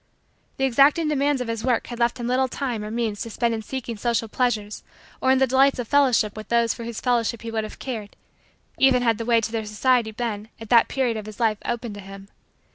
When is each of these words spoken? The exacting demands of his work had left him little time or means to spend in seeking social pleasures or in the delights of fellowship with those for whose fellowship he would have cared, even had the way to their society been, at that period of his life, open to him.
The 0.57 0.63
exacting 0.65 1.09
demands 1.09 1.41
of 1.41 1.47
his 1.47 1.63
work 1.63 1.85
had 1.85 1.99
left 1.99 2.19
him 2.19 2.25
little 2.25 2.47
time 2.47 2.83
or 2.83 2.89
means 2.89 3.21
to 3.21 3.29
spend 3.29 3.53
in 3.53 3.61
seeking 3.61 3.97
social 3.97 4.27
pleasures 4.27 4.81
or 5.21 5.29
in 5.29 5.37
the 5.37 5.45
delights 5.45 5.77
of 5.77 5.87
fellowship 5.87 6.35
with 6.35 6.47
those 6.49 6.73
for 6.73 6.85
whose 6.85 6.99
fellowship 6.99 7.43
he 7.43 7.51
would 7.51 7.63
have 7.63 7.77
cared, 7.77 8.15
even 8.79 9.03
had 9.03 9.19
the 9.19 9.25
way 9.25 9.39
to 9.39 9.51
their 9.51 9.63
society 9.63 10.09
been, 10.09 10.49
at 10.59 10.69
that 10.69 10.87
period 10.87 11.17
of 11.17 11.27
his 11.27 11.39
life, 11.39 11.59
open 11.65 11.93
to 11.93 11.99
him. 11.99 12.29